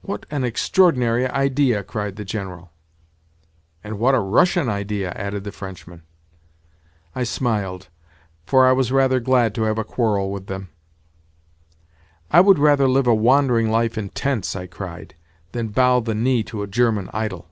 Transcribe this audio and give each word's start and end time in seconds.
"What 0.00 0.24
an 0.30 0.42
extraordinary 0.42 1.26
idea," 1.26 1.82
cried 1.84 2.16
the 2.16 2.24
General. 2.24 2.72
"And 3.84 3.98
what 3.98 4.14
a 4.14 4.18
Russian 4.18 4.70
idea!" 4.70 5.10
added 5.14 5.44
the 5.44 5.52
Frenchman. 5.52 6.02
I 7.14 7.24
smiled, 7.24 7.88
for 8.46 8.66
I 8.66 8.72
was 8.72 8.90
rather 8.90 9.20
glad 9.20 9.54
to 9.56 9.64
have 9.64 9.76
a 9.76 9.84
quarrel 9.84 10.32
with 10.32 10.46
them. 10.46 10.70
"I 12.30 12.40
would 12.40 12.58
rather 12.58 12.88
live 12.88 13.06
a 13.06 13.14
wandering 13.14 13.70
life 13.70 13.98
in 13.98 14.08
tents," 14.08 14.56
I 14.56 14.66
cried, 14.66 15.14
"than 15.52 15.68
bow 15.68 16.00
the 16.00 16.14
knee 16.14 16.42
to 16.44 16.62
a 16.62 16.66
German 16.66 17.10
idol!" 17.12 17.46